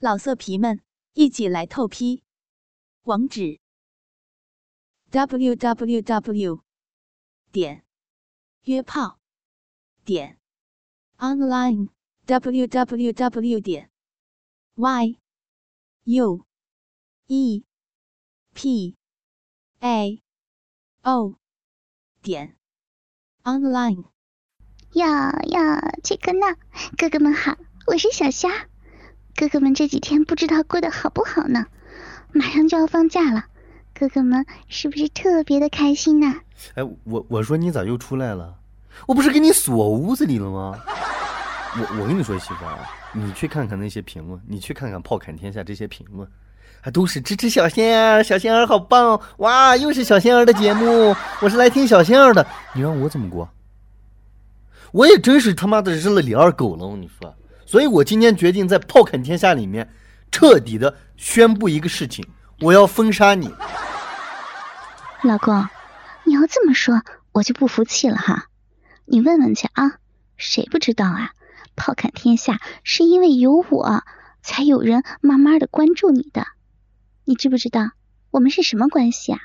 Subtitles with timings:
[0.00, 0.80] 老色皮们，
[1.14, 2.22] 一起来透批！
[3.02, 3.58] 网址
[5.10, 6.62] ：w w w
[7.50, 7.84] 点
[8.62, 9.18] 约炮
[10.04, 10.38] 点
[11.16, 11.88] online
[12.26, 13.90] w w w 点
[14.76, 15.18] y
[16.04, 16.46] u
[17.26, 17.64] e
[18.54, 18.96] p
[19.80, 20.22] a
[21.02, 21.34] o
[22.22, 22.56] 点
[23.42, 24.04] online。
[24.92, 26.56] 呀呀，这个呢，
[26.96, 27.58] 哥哥们好，
[27.88, 28.68] 我是小虾。
[29.38, 31.64] 哥哥们这几天不知道过得好不好呢？
[32.32, 33.44] 马上就要放假了，
[33.96, 36.34] 哥哥们是不是特别的开心呢？
[36.74, 38.52] 哎，我我说你咋又出来了？
[39.06, 40.76] 我不是给你锁屋子里了吗？
[41.76, 42.78] 我我跟你说，媳妇儿，
[43.12, 46.28] 你去看看那些评论，你去看看《炮侃天下》这些评论，
[46.80, 49.76] 还都是支持小仙儿，小仙儿好棒哇！
[49.76, 52.44] 又是小仙儿的节目，我是来听小仙儿的。
[52.74, 53.48] 你让我怎么过？
[54.90, 57.32] 我也真是他妈的日了李二狗了，我跟你说。
[57.68, 59.92] 所以我今天决定在《炮侃天下》里面
[60.30, 62.26] 彻底的宣布一个事情，
[62.62, 63.52] 我要封杀你，
[65.22, 65.68] 老公，
[66.24, 67.02] 你要这么说，
[67.32, 68.46] 我就不服气了哈。
[69.04, 69.98] 你问问去啊，
[70.38, 71.32] 谁不知道啊？
[71.76, 74.02] 《炮侃天下》是因为有我
[74.40, 76.46] 才有人慢慢的关注你的，
[77.26, 77.90] 你知不知道
[78.30, 79.40] 我们是什么关系啊？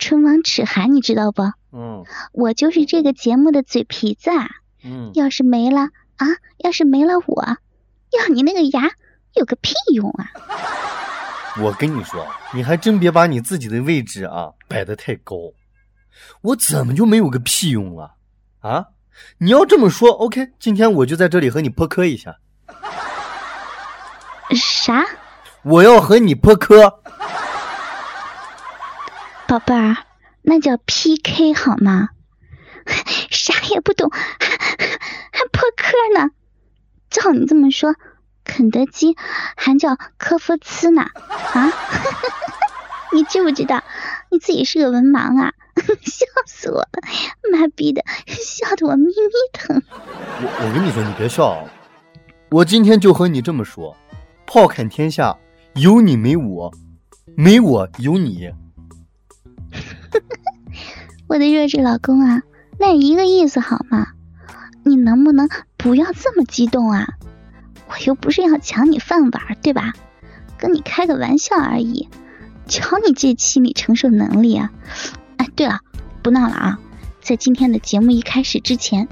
[0.00, 1.44] 唇亡齿寒，你知道不？
[1.70, 4.48] 嗯，我就是这个节目的嘴皮子啊。
[4.82, 5.90] 嗯，要是没了。
[6.16, 6.26] 啊！
[6.58, 7.44] 要是没了我，
[8.12, 8.90] 要你那个牙
[9.34, 10.30] 有个屁用啊！
[11.60, 15.36] 我跟你说，你还真别把你自己的位置啊摆得太高。
[16.40, 18.14] 我怎么就没有个屁用了？
[18.60, 18.86] 啊！
[19.38, 22.36] 你要这么说，OK，今天我就在这里和你破磕一下。
[24.50, 25.04] 啥？
[25.62, 27.00] 我要和你破磕，
[29.46, 29.96] 宝贝儿，
[30.42, 32.10] 那叫 PK 好吗？
[33.30, 34.18] 啥也不懂，还
[35.32, 36.30] 还破壳呢？
[37.10, 37.94] 照你这么说，
[38.44, 39.16] 肯德基
[39.56, 41.02] 还叫科夫茨呢？
[41.02, 41.72] 啊？
[43.12, 43.84] 你知不知道
[44.30, 45.52] 你自己是个文盲啊？
[46.02, 46.88] 笑死我了！
[47.52, 49.12] 妈逼的，笑得我咪咪
[49.52, 49.82] 疼。
[49.88, 51.68] 我我跟你说，你别笑，
[52.50, 53.96] 我今天就和你这么说：
[54.46, 55.36] 炮砍天下，
[55.74, 56.72] 有你没我，
[57.36, 58.50] 没我有你。
[61.26, 62.42] 我的弱智老公啊！
[62.78, 64.08] 那一个意思好吗？
[64.84, 67.06] 你能不能不要这么激动啊？
[67.88, 69.92] 我又不是要抢你饭碗，对吧？
[70.58, 72.08] 跟你开个玩笑而已，
[72.66, 74.70] 瞧你这心理承受能力啊！
[75.36, 75.80] 哎，对了，
[76.22, 76.78] 不闹了啊！
[77.20, 79.08] 在今天的节目一开始之前，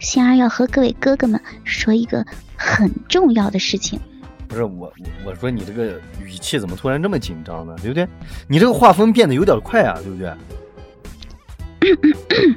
[0.00, 2.24] 仙儿要和各位哥哥们说一个
[2.56, 4.00] 很重要的事情。
[4.48, 4.92] 不是我，
[5.24, 7.74] 我说你这个语气怎么突然这么紧张呢？
[7.80, 8.06] 对不对？
[8.48, 10.32] 你这个画风变得有点快啊，对不对？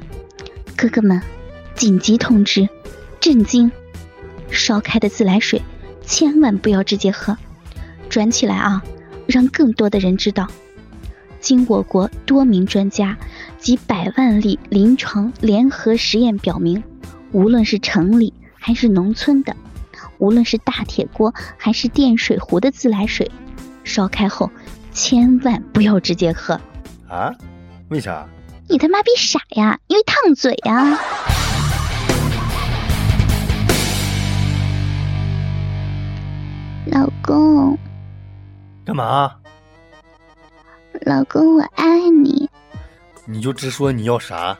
[0.76, 1.22] 哥哥们，
[1.74, 2.68] 紧急通知！
[3.18, 3.72] 震惊！
[4.50, 5.62] 烧开的自来水
[6.02, 7.34] 千万不要直接喝，
[8.10, 8.84] 转起来啊，
[9.26, 10.46] 让更多的人知道。
[11.40, 13.16] 经我国多名专家
[13.58, 16.84] 及百万例临床联合实验表明，
[17.32, 19.56] 无论是城里还是农村的，
[20.18, 23.30] 无论是大铁锅还是电水壶的自来水，
[23.82, 24.50] 烧开后
[24.92, 26.60] 千万不要直接喝。
[27.08, 27.32] 啊？
[27.88, 28.28] 为啥？
[28.68, 29.78] 你他妈逼傻呀！
[29.86, 30.98] 因为烫嘴呀！
[36.86, 37.78] 老公，
[38.84, 39.32] 干嘛？
[41.02, 42.50] 老公，我爱你。
[43.24, 44.56] 你就直说你要啥。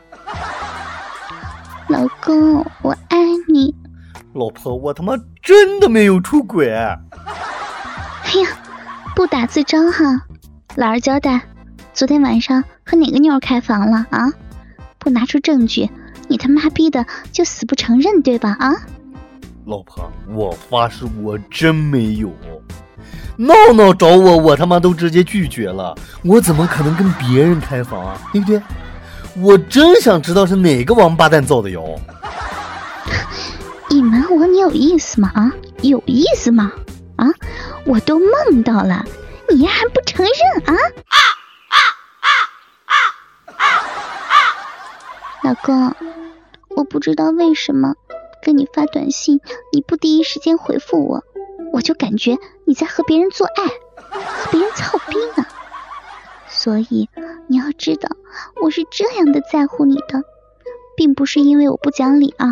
[1.89, 3.17] 老公，我爱
[3.49, 3.75] 你。
[4.33, 5.13] 老婆，我他妈
[5.43, 6.73] 真的没有出轨。
[6.73, 6.97] 哎
[8.39, 8.47] 呀，
[9.15, 10.21] 不打自招哈！
[10.75, 11.41] 老实交代，
[11.93, 12.63] 昨天晚上。
[12.87, 14.31] 和哪个妞开房了啊？
[14.97, 15.89] 不拿出证据，
[16.27, 18.55] 你他妈逼的就死不承认对吧？
[18.59, 18.73] 啊！
[19.65, 22.31] 老婆，我发誓我真没有。
[23.37, 25.93] 闹闹找我，我他妈都直接拒绝了。
[26.23, 28.17] 我怎么可能跟别人开房啊？
[28.31, 28.61] 对不对？
[29.35, 31.83] 我真想知道是哪个王八蛋造的谣。
[33.91, 35.31] 隐瞒我，你有意思吗？
[35.35, 36.71] 啊，有意思吗？
[37.17, 37.27] 啊，
[37.85, 39.05] 我都梦到了，
[39.53, 40.75] 你还不承认啊？
[45.47, 45.95] 老公，
[46.75, 47.95] 我不知道为什么
[48.41, 49.39] 跟你发短信，
[49.71, 51.23] 你不第一时间回复我，
[51.71, 53.63] 我就感觉你在和别人做爱，
[54.09, 55.47] 和别人操逼呢。
[56.49, 57.07] 所以
[57.47, 58.09] 你要知道，
[58.61, 60.21] 我是这样的在乎你的，
[60.97, 62.47] 并不是因为我不讲理啊。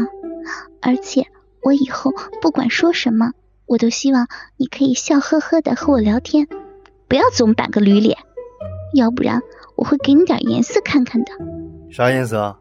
[0.81, 1.27] 而且
[1.61, 3.33] 我以后不管说什么，
[3.65, 6.47] 我都希望你可以笑呵呵的和我聊天，
[7.09, 8.17] 不要总板个驴脸，
[8.93, 9.41] 要不然
[9.75, 11.33] 我会给你点颜色看看的。
[11.91, 12.39] 啥颜色？
[12.39, 12.59] 啊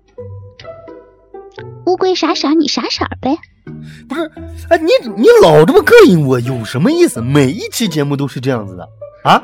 [1.87, 3.37] 乌龟傻傻，你傻傻呗。
[4.09, 4.31] 不是，
[4.69, 7.21] 哎，你你老这么膈应我，有什么意思？
[7.21, 8.89] 每一期节目都是这样子的
[9.25, 9.43] 啊？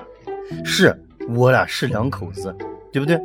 [0.65, 0.95] 是
[1.29, 2.55] 我俩是两口子，
[2.93, 3.19] 对不对？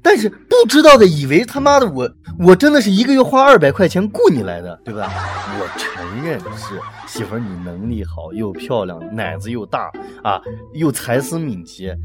[0.00, 2.08] 但是不知道的以为他妈的我
[2.38, 5.10] 我真的是一个月花二百块钱雇你来的，对吧？
[5.58, 9.90] 我承认是媳妇儿，你能力好，又漂亮，奶子又大
[10.22, 10.40] 啊，
[10.72, 11.96] 又才思敏捷，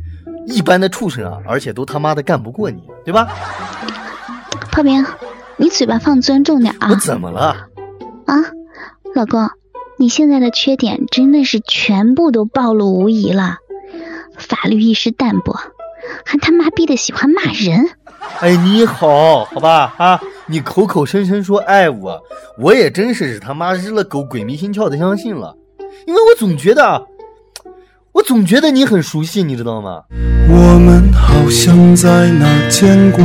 [0.48, 3.28] 一般的畜生啊，而且都他妈的干不过你，对吧？
[4.72, 5.06] 炮兵，
[5.58, 6.90] 你嘴巴放尊重点啊！
[6.90, 7.68] 我怎么了？
[8.26, 8.36] 啊，
[9.16, 9.50] 老公，
[9.98, 13.58] 你现在的缺点真的是全部都暴露无遗了，
[14.38, 15.54] 法律意识淡薄，
[16.26, 17.90] 还他妈逼的喜欢骂人。
[18.40, 22.22] 哎，你好，好吧啊，你口口声声说爱我，
[22.58, 25.56] 我也真是他妈日了狗鬼迷心窍的相信了，
[26.08, 27.06] 因为我总觉得，
[28.14, 30.04] 我总觉得你很熟悉，你知道吗？
[30.50, 33.24] 我们好像在哪见过，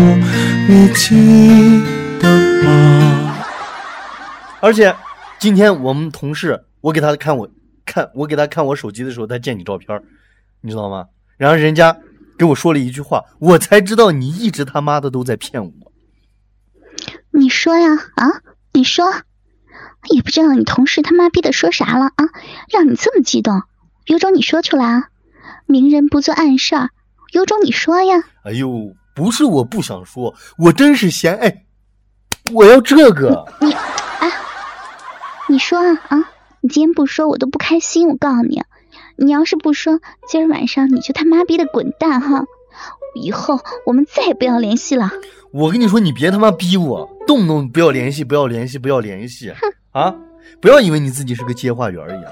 [0.69, 1.83] 你记
[4.61, 4.95] 而且
[5.39, 7.49] 今天我们同事，我给他看我
[7.85, 10.03] 看我给他看我手机的时候，他见你照片，
[10.61, 11.07] 你知道吗？
[11.37, 11.97] 然后人家
[12.37, 15.73] 给我说了一句话，我才知道你一直他妈的都在骗我。
[17.31, 19.07] 你说呀啊，你说，
[20.11, 22.25] 也不知道你同事他妈逼的说啥了啊，
[22.73, 23.63] 让你这么激动，
[24.07, 25.09] 有种你说出来啊！
[25.67, 26.91] 明人不做暗事儿，
[27.33, 28.17] 有种你说呀！
[28.43, 31.65] 哎呦，不是我不想说，我真是嫌哎，
[32.53, 33.45] 我要这个。
[33.61, 33.75] 你。
[35.51, 36.31] 你说啊啊！
[36.61, 38.09] 你今天不说我都不开心。
[38.09, 38.63] 我告诉你，
[39.17, 39.99] 你要是不说，
[40.29, 42.45] 今儿晚上你就他妈逼的滚蛋哈！
[43.15, 45.11] 以后我们再也不要联系了。
[45.51, 49.51] 我跟你说，你别他妈逼我，动不动不要联系，不要联系，不要联系！
[49.51, 50.15] 哼啊！
[50.61, 52.31] 不要以为你自己是个接话员一样。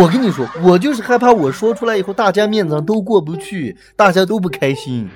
[0.00, 5.08] 我跟你说，我就是害怕我说出来以后，大家面子上都过不去，大家都不开心。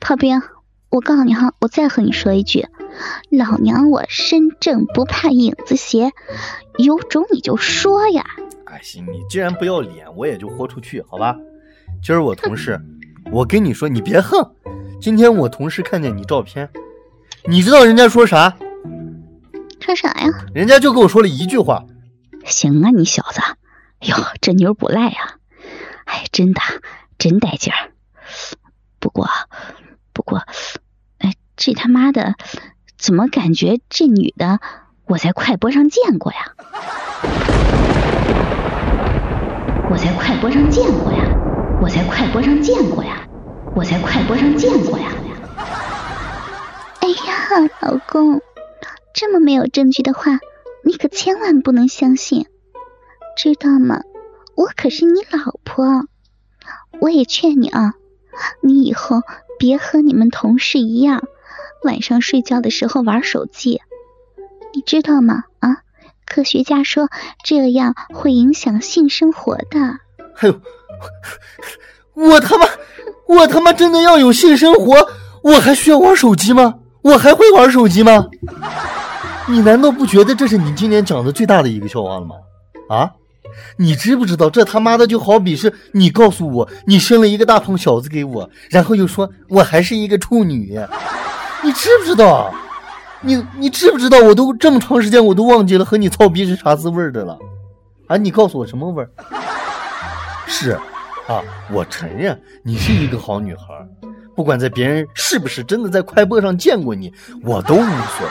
[0.00, 0.42] 炮兵，
[0.90, 2.66] 我告诉你哈，我再和你说一句。
[3.30, 6.12] 老娘我身正不怕影子斜，
[6.78, 8.24] 有种你就说呀！
[8.66, 11.36] 哎，行，你既然不要脸，我也就豁出去，好吧？
[12.02, 12.80] 今儿我同事，
[13.30, 14.54] 我跟你说，你别横。
[15.00, 16.68] 今天我同事看见你照片，
[17.46, 18.56] 你知道人家说啥？
[19.80, 20.28] 说啥呀？
[20.54, 21.84] 人家就跟我说了一句话：
[22.44, 23.40] 行啊，你小子，
[24.00, 25.36] 哟，这妞不赖呀！
[26.04, 26.60] 哎，真的，
[27.18, 27.90] 真带劲儿。
[28.98, 29.28] 不过，
[30.12, 30.42] 不过，
[31.18, 32.34] 哎，这他妈的！
[33.02, 34.60] 怎么感觉这女的
[35.06, 36.54] 我在快播上见过呀？
[39.90, 41.24] 我在快播上见过呀！
[41.82, 43.26] 我在快播上见过呀！
[43.74, 45.10] 我在快播上见过呀！
[47.00, 48.40] 哎呀，老公，
[49.12, 50.38] 这么没有证据的话，
[50.84, 52.46] 你可千万不能相信，
[53.36, 54.02] 知道吗？
[54.54, 56.04] 我可是你老婆，
[57.00, 57.94] 我也劝你啊，
[58.60, 59.22] 你以后
[59.58, 61.24] 别和你们同事一样。
[61.84, 63.80] 晚上睡觉的时候玩手机，
[64.74, 65.44] 你知道吗？
[65.60, 65.78] 啊，
[66.26, 67.08] 科学家说
[67.44, 69.80] 这样会影响性生活的。
[70.38, 70.60] 哎呦，
[72.14, 72.66] 我他妈，
[73.26, 75.08] 我他妈真的要有性生活，
[75.42, 76.76] 我还需要玩手机吗？
[77.02, 78.28] 我还会玩手机吗？
[79.48, 82.36] 你难道不觉得这是你今年讲的最大的一个笑话了吗？
[82.88, 83.10] 啊，
[83.76, 90.78] 你知不知道这他妈的就好比是你告诉我你生了一个大胖小子给我，然后又说我还是一个处女。
[91.62, 92.52] 你知不知道？
[93.20, 94.18] 你你知不知道？
[94.20, 97.38] 我都这么长时间，我都忘记了和你操逼是啥滋味的了。
[98.08, 99.10] 啊，你告诉我什么味儿？
[100.46, 100.72] 是
[101.28, 103.66] 啊，我承认你是一个好女孩。
[104.34, 107.12] 不管在别人是不是真的在快播上见过你，
[107.44, 108.26] 我都无所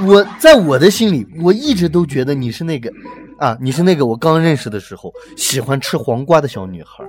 [0.00, 0.06] 谓。
[0.06, 2.90] 我在我的心里，我一直都觉得你是那个
[3.38, 7.04] 啊，你是那个我刚认识的时候喜欢吃黄瓜的小女孩。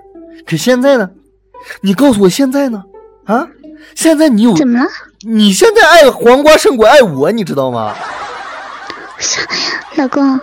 [0.45, 1.09] 可现在呢？
[1.81, 2.83] 你告诉我现在呢？
[3.25, 3.47] 啊？
[3.95, 4.85] 现在你有怎么了？
[5.21, 7.95] 你现在爱黄瓜胜过爱我，你知道吗？
[9.97, 10.39] 老公，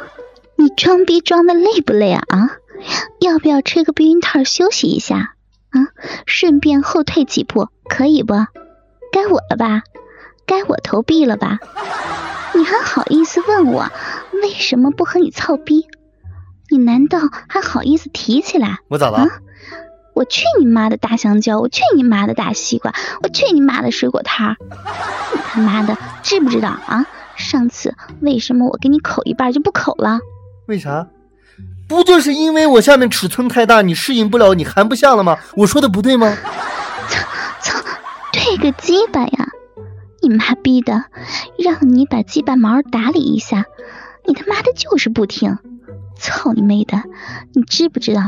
[0.56, 2.22] 你装逼装的累不累啊？
[2.28, 2.50] 啊，
[3.20, 5.34] 要不要吹个避孕套休息一下？
[5.70, 5.88] 啊，
[6.26, 8.34] 顺便后退几步，可以不？
[9.12, 9.82] 该我了吧？
[10.46, 11.58] 该我投币了吧？
[12.54, 13.90] 你还好意思问我
[14.42, 15.86] 为什么不和你操逼？
[16.70, 18.78] 你难道还好意思提起来？
[18.88, 19.26] 我咋了？
[20.14, 21.58] 我去你妈的大香蕉！
[21.58, 22.94] 我去你妈的大西瓜！
[23.22, 24.56] 我去你妈的水果摊儿！
[25.34, 27.04] 你 他妈的知不知道啊？
[27.36, 30.20] 上次为什么我给你口一半就不口了？
[30.66, 31.08] 为啥？
[31.88, 35.36] 不就是因为我下面尺寸太大，你适应不了，你含不下了吗？
[35.56, 36.34] 我说的不对吗？
[37.08, 37.26] 操
[37.60, 37.84] 操，
[38.32, 39.48] 对个鸡巴呀！
[40.22, 41.04] 你妈逼的，
[41.58, 43.66] 让你把鸡巴毛打理一下，
[44.24, 45.58] 你他妈的就是不听。
[46.24, 47.02] 操你妹的！
[47.52, 48.22] 你知不知道，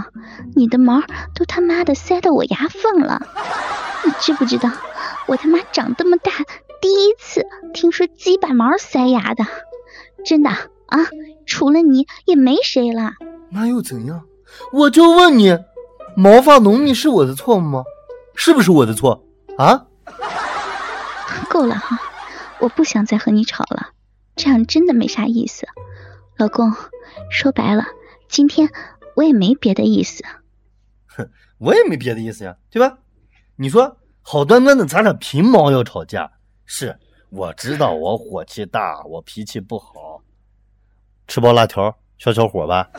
[0.55, 1.01] 你的毛
[1.35, 3.23] 都他妈的塞到我牙缝了？
[4.05, 4.71] 你知不知道，
[5.27, 6.31] 我他妈长这么大
[6.83, 9.47] 第一次听说鸡把毛塞牙的？
[10.27, 10.99] 真的，啊，
[11.47, 13.15] 除了你也没谁了。
[13.49, 14.25] 那又怎样？
[14.73, 15.59] 我就问你，
[16.15, 17.83] 毛发浓密是我的错吗？
[18.35, 19.25] 是不是我的错
[19.57, 19.87] 啊？
[21.49, 21.99] 够了哈，
[22.59, 23.89] 我不想再和你吵了，
[24.37, 25.67] 这样真的没啥意思。
[26.37, 26.73] 老公，
[27.31, 27.85] 说白了，
[28.29, 28.69] 今天
[29.15, 30.25] 我也没别的意思。
[31.07, 32.99] 哼， 我也没别的意思呀，对吧？
[33.57, 36.31] 你说好端端的咱俩凭毛要吵架？
[36.67, 36.99] 是，
[37.31, 40.23] 我知道我火气大，我脾气不好。
[41.27, 42.91] 吃包辣条消消火吧。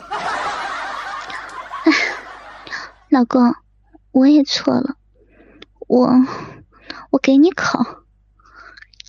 [3.10, 3.54] 老公，
[4.10, 4.96] 我也错了，
[5.86, 6.10] 我
[7.10, 8.04] 我给你烤。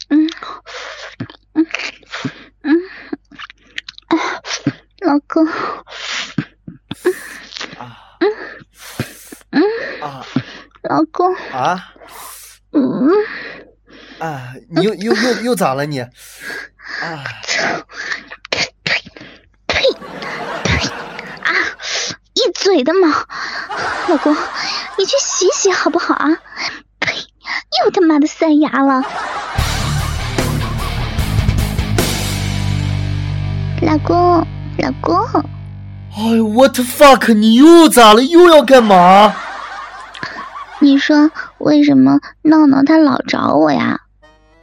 [0.10, 0.30] 嗯
[1.54, 1.66] 嗯
[2.62, 2.76] 嗯，
[4.08, 5.44] 哎，老公。
[5.48, 5.52] 啊
[8.20, 8.30] 嗯
[9.50, 9.64] 嗯，
[10.02, 10.24] 啊
[10.84, 11.34] 老公。
[11.52, 11.94] 啊
[12.72, 13.10] 嗯，
[14.20, 14.54] 啊！
[14.70, 16.00] 你又又又又咋了你？
[16.00, 16.12] 啊！
[18.52, 19.02] 呸呸
[19.66, 19.82] 呸
[20.64, 20.88] 呸！
[21.42, 21.50] 啊！
[22.36, 23.08] 一嘴的毛，
[24.10, 24.36] 老公，
[25.00, 26.30] 你去洗洗好不好啊？
[27.00, 27.16] 呸！
[27.84, 29.04] 又他妈的塞牙了。
[33.82, 34.46] 老公，
[34.82, 35.16] 老公，
[36.16, 37.34] 哎呦，what the fuck！
[37.34, 38.24] 你又咋了？
[38.24, 39.34] 又要干嘛？
[40.80, 44.00] 你说为什么闹闹她老找我呀？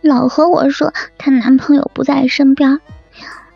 [0.01, 2.81] 老和我说她男朋友不在身边。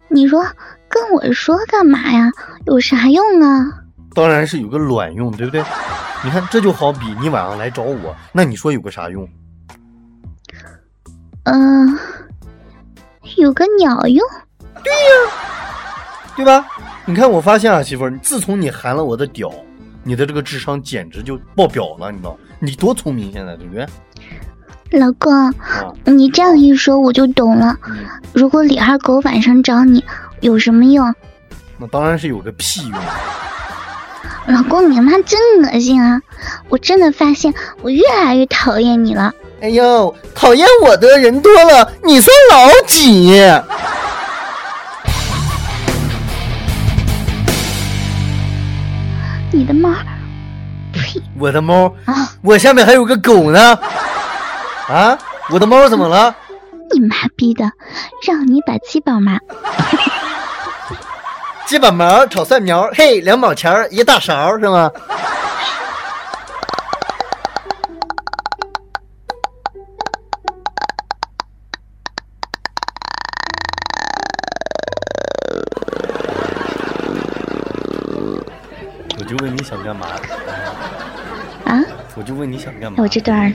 [0.08, 0.44] 你说
[0.88, 2.30] 跟我说干嘛呀？
[2.66, 3.66] 有啥用啊？
[4.14, 5.64] 当然是有个卵用，对不对？
[6.22, 9.26] 你看，这就好比你晚上来找我，那你说有个啥用？
[11.44, 11.98] 嗯、
[13.36, 14.26] 有个鸟用。
[14.84, 14.92] 对
[16.44, 16.66] 吧？
[17.04, 19.50] 你看，我发现啊，媳妇儿，自从你含了我的屌，
[20.04, 22.36] 你的这个智商简直就爆表了，你知道？
[22.58, 23.86] 你多聪明，现在对不对？
[24.98, 25.52] 老公，啊，
[26.04, 27.76] 你这样一说我就懂了。
[27.88, 30.04] 嗯，如果李二狗晚上找你，
[30.40, 31.14] 有什么用？
[31.78, 32.98] 那当然是有个屁用。
[34.46, 36.20] 老公，你他妈真恶心啊！
[36.68, 39.32] 我真的发现我越来越讨厌你了。
[39.60, 43.32] 哎呦，讨厌我的人多了，你算老几？
[49.70, 49.88] 的猫，
[50.92, 52.28] 呸我的猫，啊！
[52.42, 53.78] 我下面还有个狗呢。
[54.88, 55.16] 啊，
[55.50, 56.34] 我的猫怎么了？
[56.92, 57.70] 你妈逼的，
[58.26, 59.30] 让你把鸡巴毛
[61.66, 64.90] 鸡巴毛炒蒜苗，嘿，两毛钱一大勺是吗？
[82.16, 83.02] 我就问你想干嘛？
[83.02, 83.54] 我这段儿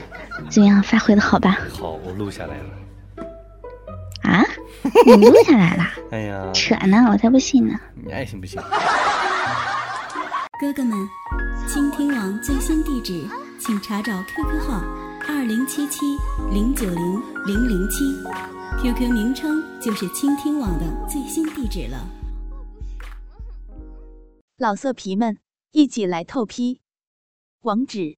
[0.50, 0.82] 怎么样？
[0.84, 1.58] 发挥的好吧？
[1.72, 2.70] 好，我录下来了。
[4.24, 4.44] 啊！
[5.06, 5.84] 你录下来了？
[6.12, 7.80] 哎呀，扯呢，我才不信呢。
[7.94, 8.60] 你爱信不信？
[10.60, 10.98] 哥哥们，
[11.68, 13.28] 倾听网最新地址，
[13.60, 14.82] 请查找 QQ 号
[15.28, 16.18] 二零七七
[16.52, 18.04] 零九零零零七
[18.82, 22.08] ，QQ 名称就是倾听网的最新地址了。
[24.58, 25.38] 老色皮们，
[25.72, 26.80] 一起来透批！
[27.62, 28.18] 网址